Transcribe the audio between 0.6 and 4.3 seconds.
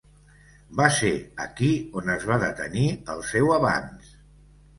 Va ser aquí on es va detenir el seu avanç.